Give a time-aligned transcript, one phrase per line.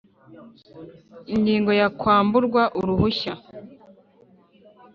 [1.33, 3.33] Ingingo ya Kwamburwa uruhushya